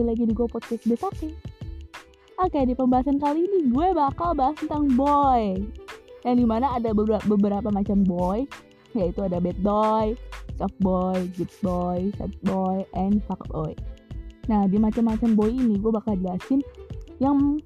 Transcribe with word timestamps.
kembali 0.00 0.16
lagi 0.16 0.32
di 0.32 0.32
Go 0.32 0.48
Podcast 0.48 0.84
Besake 0.88 1.36
Oke, 2.40 2.64
di 2.64 2.72
pembahasan 2.72 3.20
kali 3.20 3.44
ini 3.44 3.68
gue 3.68 3.92
bakal 3.92 4.32
bahas 4.32 4.56
tentang 4.56 4.88
boy 4.96 5.60
Yang 6.24 6.36
di 6.40 6.46
mana 6.48 6.72
ada 6.72 6.96
beberapa, 6.96 7.20
beberapa 7.28 7.68
macam 7.68 8.00
boy 8.08 8.48
Yaitu 8.96 9.20
ada 9.20 9.36
bad 9.36 9.60
boy, 9.60 10.16
soft 10.56 10.72
boy, 10.80 11.20
good 11.36 11.52
boy, 11.60 12.08
sad 12.16 12.32
boy, 12.48 12.80
and 12.96 13.20
fuck 13.28 13.44
boy 13.52 13.76
Nah, 14.48 14.64
di 14.72 14.80
macam-macam 14.80 15.36
boy 15.36 15.52
ini 15.52 15.76
gue 15.76 15.92
bakal 15.92 16.16
jelasin 16.16 16.64
yang 17.20 17.60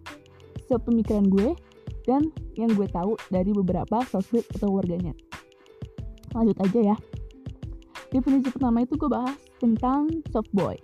sepemikiran 0.66 1.30
gue 1.30 1.54
dan 2.02 2.34
yang 2.58 2.74
gue 2.74 2.90
tahu 2.90 3.14
dari 3.30 3.54
beberapa 3.54 4.02
sosmed 4.10 4.42
atau 4.58 4.74
warganet. 4.74 5.14
Lanjut 6.34 6.58
aja 6.58 6.80
ya. 6.92 6.96
Definisi 8.10 8.50
pertama 8.50 8.82
itu 8.82 8.98
gue 8.98 9.06
bahas 9.06 9.38
tentang 9.62 10.10
soft 10.34 10.50
boy. 10.50 10.74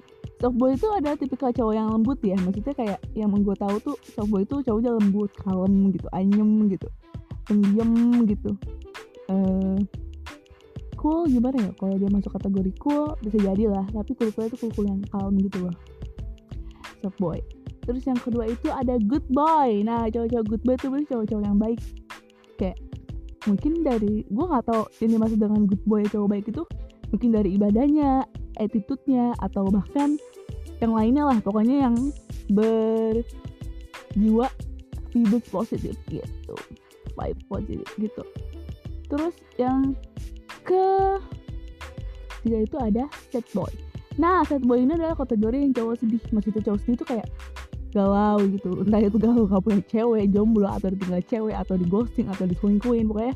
Soft 0.41 0.57
boy 0.57 0.73
itu 0.73 0.89
ada 0.89 1.13
tipikal 1.21 1.53
cowok 1.53 1.75
yang 1.77 1.93
lembut 1.93 2.17
ya, 2.25 2.33
maksudnya 2.41 2.73
kayak 2.73 2.99
yang 3.13 3.29
gue 3.29 3.57
tahu 3.61 3.77
tuh 3.85 3.97
soft 4.09 4.33
boy 4.33 4.41
itu 4.41 4.65
cowoknya 4.65 4.97
lembut, 4.97 5.29
kalem 5.37 5.93
gitu, 5.93 6.09
anyem 6.17 6.73
gitu, 6.73 6.89
pendiam 7.45 8.25
gitu. 8.25 8.57
Uh, 9.29 9.77
cool 10.97 11.29
gimana 11.29 11.69
ya? 11.69 11.71
Kalau 11.77 11.93
dia 12.01 12.09
masuk 12.09 12.33
kategori 12.41 12.73
cool 12.81 13.13
bisa 13.21 13.37
jadi 13.37 13.69
lah, 13.69 13.85
tapi 13.93 14.17
cool 14.17 14.33
cool 14.33 14.49
itu 14.49 14.57
cool 14.65 14.73
cool 14.73 14.89
yang 14.89 15.05
kalem 15.13 15.37
gitu 15.45 15.69
loh. 15.69 15.77
Soft 17.05 17.21
boy. 17.21 17.37
Terus 17.85 18.01
yang 18.09 18.17
kedua 18.17 18.49
itu 18.49 18.73
ada 18.73 18.97
good 18.97 19.29
boy. 19.29 19.85
Nah 19.85 20.09
cowok-cowok 20.09 20.45
good 20.49 20.63
boy 20.65 20.75
itu 20.81 20.87
berarti 20.89 21.07
cowok-cowok 21.13 21.45
yang 21.45 21.59
baik. 21.61 21.81
Kayak 22.57 22.77
mungkin 23.45 23.73
dari 23.85 24.25
gue 24.25 24.45
nggak 24.49 24.65
tahu 24.73 24.89
ini 25.05 25.21
masih 25.21 25.37
dengan 25.37 25.69
good 25.69 25.85
boy 25.85 26.01
cowok 26.09 26.29
baik 26.33 26.49
itu 26.49 26.65
mungkin 27.13 27.29
dari 27.29 27.61
ibadahnya, 27.61 28.25
attitude-nya 28.61 29.33
atau 29.41 29.65
bahkan 29.73 30.21
yang 30.85 30.93
lainnya 30.93 31.25
lah 31.25 31.41
pokoknya 31.41 31.89
yang 31.89 31.97
berjiwa 32.53 33.25
vibes 35.11 35.47
positif 35.49 35.97
gitu 36.13 36.57
vibe 37.21 37.41
positif 37.51 37.89
gitu. 37.99 38.23
Terus 39.11 39.35
yang 39.59 39.95
ke 40.65 40.87
tiga 42.47 42.59
itu 42.65 42.77
ada 42.79 43.05
sad 43.29 43.45
boy. 43.53 43.69
Nah 44.17 44.41
sad 44.47 44.65
boy 44.65 44.81
ini 44.81 44.97
adalah 44.97 45.19
kategori 45.19 45.57
yang 45.61 45.73
cowok 45.75 45.95
sedih. 46.01 46.23
Maksudnya 46.33 46.63
cowok 46.65 46.81
sedih 46.81 46.97
itu 46.97 47.07
kayak 47.07 47.29
galau 47.91 48.39
gitu. 48.47 48.71
Entah 48.87 49.03
itu 49.03 49.19
galau 49.19 49.45
gak 49.51 49.63
punya 49.67 49.83
cewek 49.91 50.31
jomblo 50.31 50.71
atau 50.71 50.89
ditinggal 50.95 51.23
cewek 51.27 51.57
atau 51.59 51.75
di 51.77 51.87
ghosting 51.91 52.31
atau 52.31 52.47
diselingkuhin 52.47 53.11
pokoknya 53.11 53.35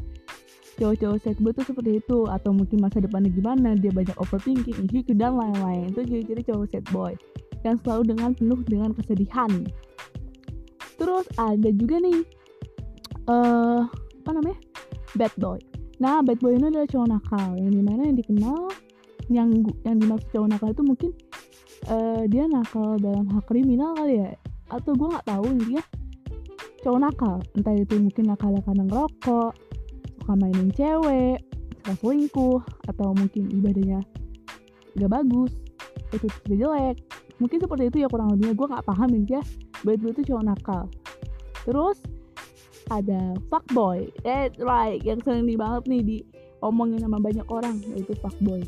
cowok-cowok 0.77 1.19
sad 1.23 1.39
boy 1.41 1.53
tuh 1.55 1.67
seperti 1.67 2.03
itu. 2.03 2.19
Atau 2.31 2.51
mungkin 2.55 2.83
masa 2.83 2.99
depannya 3.03 3.31
gimana 3.31 3.75
dia 3.79 3.91
banyak 3.95 4.17
overthinking 4.19 4.77
insecure 4.79 5.19
dan 5.19 5.39
lain-lain. 5.39 5.95
Itu 5.95 6.03
jadi 6.05 6.43
cowok 6.43 6.67
sad 6.71 6.87
boy 6.91 7.13
yang 7.65 7.81
selalu 7.81 8.03
dengan 8.15 8.31
penuh 8.37 8.61
dengan 8.69 8.91
kesedihan. 8.93 9.51
Terus 11.01 11.27
ada 11.41 11.69
juga 11.75 11.97
nih 11.99 12.19
uh, 13.27 13.89
apa 14.25 14.31
namanya? 14.31 14.59
Bad 15.17 15.35
boy. 15.41 15.59
Nah 15.99 16.21
bad 16.21 16.39
boy 16.39 16.55
ini 16.55 16.71
adalah 16.71 16.89
cowok 16.89 17.09
nakal. 17.09 17.51
Yang 17.59 17.73
di 17.73 17.83
mana 17.83 18.01
yang 18.05 18.17
dikenal 18.21 18.61
yang 19.33 19.49
yang 19.89 19.97
dimaksud 19.99 20.29
cowok 20.31 20.49
nakal 20.53 20.69
itu 20.71 20.83
mungkin 20.85 21.11
uh, 21.89 22.23
dia 22.29 22.45
nakal 22.45 23.01
dalam 23.01 23.25
hal 23.33 23.43
kriminal 23.49 23.97
kali 23.97 24.21
ya. 24.23 24.31
Atau 24.69 24.93
gue 24.97 25.09
nggak 25.09 25.27
tahu 25.27 25.45
intinya 25.51 25.83
cowok 26.85 27.01
nakal. 27.01 27.37
Entah 27.57 27.75
itu 27.75 27.95
mungkin 27.97 28.25
nakal 28.29 28.53
karena 28.61 28.85
ngerokok 28.85 29.53
suka 30.25 30.41
mainin 30.41 30.73
cewek 30.73 31.45
suka 31.85 31.93
selingkuh 32.01 32.61
atau 32.89 33.13
mungkin 33.13 33.53
ibadahnya 33.53 34.01
gak 34.97 35.13
bagus 35.13 35.53
itu 36.17 36.27
tidak 36.49 36.57
jelek. 36.57 36.97
Mungkin 37.43 37.59
seperti 37.61 37.85
itu 37.93 37.97
ya 38.01 38.09
kurang 38.09 38.33
lebihnya 38.33 38.55
gue 38.57 38.67
nggak 38.71 38.87
paham 38.87 39.11
ya. 39.29 39.43
Bad 39.85 40.01
boy 40.01 40.11
itu 40.17 40.23
cowok 40.33 40.45
nakal. 40.47 40.85
Terus 41.67 41.99
ada 42.89 43.35
fuckboy. 43.51 44.09
That's 44.23 44.57
right 44.63 45.03
yang 45.03 45.21
sering 45.21 45.45
di 45.45 45.59
banget 45.59 45.85
nih 45.91 46.01
diomongin 46.03 47.03
sama 47.03 47.19
banyak 47.21 47.45
orang 47.51 47.83
yaitu 47.93 48.15
fuckboy. 48.23 48.63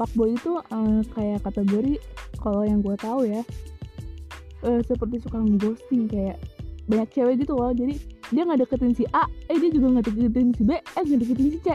Fuckboy 0.00 0.34
itu 0.34 0.58
uh, 0.58 1.00
kayak 1.14 1.44
kategori 1.46 2.00
kalau 2.42 2.66
yang 2.66 2.82
gue 2.82 2.96
tahu 2.98 3.28
ya 3.28 3.46
uh, 4.66 4.80
seperti 4.82 5.22
suka 5.22 5.38
ghosting 5.60 6.10
kayak 6.10 6.40
banyak 6.88 7.08
cewek 7.12 7.44
gitu 7.44 7.54
loh. 7.54 7.70
Jadi 7.70 8.00
dia 8.32 8.42
nggak 8.44 8.60
deketin 8.64 8.92
si 8.96 9.04
A 9.12 9.28
eh 9.52 9.56
dia 9.60 9.70
juga 9.72 9.98
nggak 9.98 10.04
deketin 10.08 10.50
si 10.56 10.62
B 10.64 10.70
eh 10.78 11.02
nggak 11.04 11.20
deketin 11.20 11.48
si 11.52 11.58
C. 11.60 11.68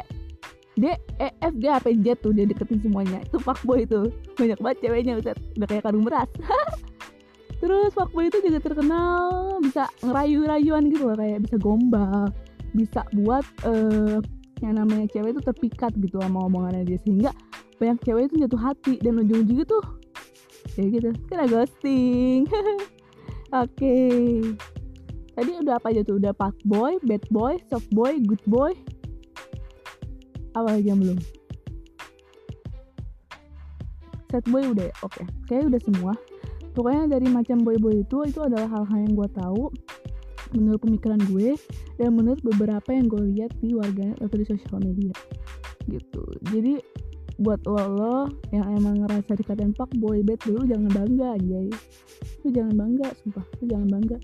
D 0.79 0.85
E 1.19 1.27
F 1.43 1.53
G 1.59 1.65
H 1.67 1.77
P 1.83 1.87
J 1.99 2.15
tuh 2.23 2.31
dia 2.31 2.47
deketin 2.47 2.79
semuanya. 2.79 3.19
Itu 3.27 3.37
fuckboy 3.43 3.83
itu. 3.83 4.07
Banyak 4.39 4.59
banget 4.63 4.77
ceweknya 4.87 5.13
udah, 5.19 5.33
udah 5.35 5.67
kayak 5.67 5.83
karung 5.83 6.05
beras. 6.07 6.29
Terus 7.61 7.91
fuckboy 7.91 8.31
itu 8.31 8.39
juga 8.39 8.63
terkenal 8.63 9.59
bisa 9.59 9.91
ngerayu-rayuan 9.99 10.87
gitu 10.87 11.11
loh 11.11 11.17
kayak 11.19 11.43
bisa 11.43 11.59
gombal 11.59 12.31
bisa 12.71 13.01
buat 13.17 13.41
uh, 13.65 14.21
yang 14.61 14.77
namanya 14.77 15.09
cewek 15.09 15.35
itu 15.35 15.41
terpikat 15.43 15.91
gitu 15.99 16.19
sama 16.23 16.47
omongannya 16.47 16.87
dia. 16.87 16.99
Sehingga 17.03 17.31
banyak 17.79 17.99
cewek 18.03 18.23
itu 18.31 18.47
jatuh 18.47 18.61
hati 18.61 18.95
dan 19.03 19.19
ujung-ujungnya 19.19 19.65
tuh 19.67 19.83
kayak 20.75 20.87
gitu 20.99 21.09
kena 21.27 21.45
ghosting. 21.47 22.47
Oke. 23.49 23.65
okay. 23.75 24.78
Tadi 25.39 25.55
udah 25.55 25.79
apa 25.79 25.95
aja 25.95 26.03
tuh? 26.03 26.19
Udah 26.19 26.35
pak 26.35 26.51
boy, 26.67 26.99
bad 27.07 27.23
boy, 27.31 27.55
soft 27.71 27.87
boy, 27.95 28.19
good 28.19 28.43
boy. 28.43 28.75
Apa 30.51 30.75
lagi 30.75 30.91
yang 30.91 30.99
belum? 30.99 31.15
Sad 34.27 34.43
boy 34.51 34.67
udah 34.67 34.91
ya? 34.91 34.95
Oke, 34.99 35.23
okay. 35.23 35.25
kayaknya 35.47 35.65
udah 35.71 35.81
semua. 35.87 36.13
Pokoknya 36.75 37.15
dari 37.15 37.31
macam 37.31 37.63
boy-boy 37.63 38.03
itu, 38.03 38.27
itu 38.27 38.39
adalah 38.43 38.67
hal-hal 38.67 38.99
yang 38.99 39.15
gue 39.15 39.29
tahu 39.31 39.71
menurut 40.59 40.83
pemikiran 40.83 41.23
gue 41.31 41.55
dan 41.95 42.19
menurut 42.19 42.43
beberapa 42.43 42.89
yang 42.91 43.07
gue 43.07 43.23
lihat 43.31 43.55
di 43.63 43.71
warganet 43.79 44.19
atau 44.19 44.35
di 44.35 44.45
sosial 44.49 44.81
media 44.81 45.13
gitu 45.85 46.25
jadi 46.49 46.81
buat 47.37 47.61
lo 47.69 47.85
lo 47.85 48.17
yang 48.49 48.65
emang 48.81 49.05
ngerasa 49.05 49.37
dikatain 49.37 49.77
pak 49.77 49.89
boy 50.01 50.25
bad 50.25 50.41
boy 50.41 50.57
lu 50.57 50.65
jangan 50.65 50.89
bangga 50.89 51.37
aja 51.37 51.59
lu 52.41 52.49
jangan 52.49 52.73
bangga 52.75 53.07
sumpah 53.21 53.45
lu 53.61 53.65
jangan 53.69 53.87
bangga 53.93 54.17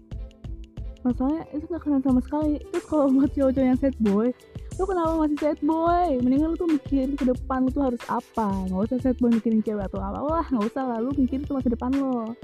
masalahnya 1.05 1.45
itu 1.53 1.65
gak 1.69 1.81
keren 1.85 2.01
sama 2.01 2.19
sekali. 2.25 2.57
Terus 2.73 2.85
kalau 2.89 3.05
buat 3.13 3.29
cowok-cowok 3.31 3.67
yang 3.69 3.79
sad 3.79 3.95
boy 4.01 4.33
lu 4.75 4.83
kenapa 4.83 5.11
masih 5.15 5.39
sad 5.39 5.59
boy? 5.63 6.07
Mendingan 6.19 6.51
lu 6.51 6.57
tuh 6.59 6.67
mikirin 6.67 7.15
ke 7.15 7.23
depan 7.23 7.63
lu 7.63 7.71
tuh 7.71 7.83
harus 7.87 8.03
apa. 8.11 8.47
Nggak 8.67 8.81
usah 8.91 8.97
sad 8.99 9.17
boy 9.23 9.31
mikirin 9.31 9.63
cewek 9.63 9.87
atau 9.87 10.03
apa 10.03 10.19
lah 10.19 10.45
nggak 10.51 10.65
usah 10.67 10.83
lah. 10.83 10.97
Lu 10.99 11.15
mikirin 11.15 11.47
tuh 11.47 11.55
masa 11.55 11.71
depan 11.71 11.91
lo. 11.95 12.35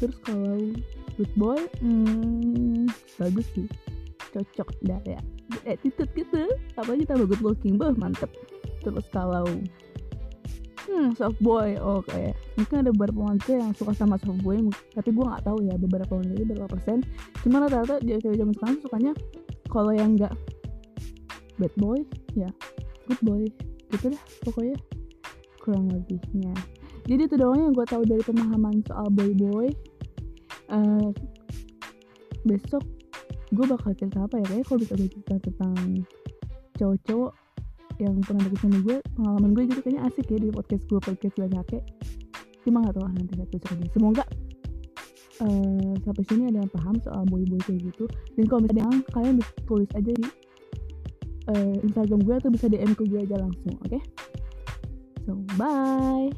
Terus 0.00 0.16
kalau 0.24 0.72
good 1.20 1.32
boy 1.36 1.60
hmm, 1.84 2.88
bagus 3.20 3.46
sih. 3.52 3.68
Cocok 4.32 4.68
dah 4.88 5.00
ya. 5.04 5.20
Attitude 5.68 6.12
gitu. 6.16 6.48
Apalagi 6.80 7.04
tambah 7.04 7.28
good 7.28 7.44
looking 7.44 7.76
bah 7.76 7.92
mantep. 7.92 8.32
Terus 8.80 9.04
kalau 9.12 9.44
hmm 10.86 11.18
soft 11.18 11.38
boy 11.42 11.74
oke. 11.82 12.06
Okay. 12.06 12.30
mungkin 12.54 12.86
ada 12.86 12.90
beberapa 12.94 13.20
wanita 13.26 13.52
yang 13.58 13.72
suka 13.74 13.92
sama 13.92 14.16
soft 14.22 14.40
boy 14.40 14.62
tapi 14.94 15.10
gue 15.10 15.24
nggak 15.26 15.44
tahu 15.44 15.58
ya 15.66 15.74
beberapa 15.76 16.12
wanita 16.16 16.42
berapa 16.46 16.68
persen. 16.70 17.02
Cuma 17.42 17.66
rata-rata 17.66 17.98
cewek 18.02 18.38
zaman 18.38 18.54
sekarang 18.54 18.78
sukanya 18.80 19.12
kalau 19.66 19.92
yang 19.92 20.14
nggak 20.14 20.34
bad 21.58 21.74
boy 21.76 21.98
ya 22.36 22.50
good 23.08 23.20
boy 23.22 23.42
gitu 23.90 24.12
dah 24.14 24.22
pokoknya 24.46 24.76
kurang 25.62 25.90
lebihnya. 25.90 26.54
Jadi 27.06 27.22
itu 27.22 27.34
doang 27.38 27.70
yang 27.70 27.72
gue 27.74 27.86
tahu 27.86 28.02
dari 28.02 28.22
pemahaman 28.22 28.82
soal 28.86 29.06
boy 29.10 29.30
boy. 29.34 29.68
Uh, 30.66 31.14
besok 32.42 32.82
gue 33.54 33.66
bakal 33.66 33.94
cerita 33.94 34.26
apa 34.26 34.42
ya 34.42 34.46
kayak 34.50 34.64
kalau 34.66 34.78
bisa 34.82 34.94
gue 34.98 35.10
cerita 35.10 35.34
tentang 35.38 35.76
cowok-cowok 36.74 37.32
yang 38.02 38.14
pernah 38.24 38.42
deket 38.44 38.60
sama 38.60 38.78
gue 38.84 38.96
pengalaman 39.16 39.50
gue 39.56 39.62
gitu 39.72 39.80
kayaknya 39.80 40.02
asik 40.08 40.26
ya 40.28 40.38
di 40.40 40.48
podcast 40.52 40.84
gue 40.88 41.00
podcast 41.00 41.34
gue 41.36 41.48
kakek 41.48 41.84
cuma 42.66 42.82
gak 42.82 42.98
tau 42.98 43.06
nanti 43.06 43.34
episode 43.38 43.78
ini. 43.78 43.86
Semoga 43.94 44.24
uh, 45.38 45.92
sampai 46.02 46.24
sini 46.26 46.50
ada 46.50 46.66
yang 46.66 46.72
paham 46.74 46.98
soal 46.98 47.22
boy-boy 47.30 47.62
kayak 47.62 47.94
gitu. 47.94 48.10
Dan 48.34 48.44
kalau 48.50 48.66
misalnya 48.66 49.06
kalian 49.14 49.34
bisa 49.38 49.52
tulis 49.70 49.90
aja 49.94 50.10
di 50.10 50.26
uh, 51.54 51.76
Instagram 51.86 52.20
gue 52.26 52.34
atau 52.34 52.50
bisa 52.50 52.66
DM 52.66 52.92
ke 52.98 53.06
gue 53.06 53.22
aja 53.22 53.38
langsung 53.38 53.78
oke? 53.86 53.86
Okay? 53.86 54.02
so 55.26 55.34
bye 55.58 56.30